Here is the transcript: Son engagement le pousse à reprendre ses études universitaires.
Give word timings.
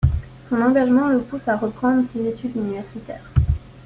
Son 0.49 0.59
engagement 0.63 1.09
le 1.09 1.19
pousse 1.19 1.47
à 1.47 1.55
reprendre 1.57 2.03
ses 2.11 2.25
études 2.27 2.55
universitaires. 2.55 3.29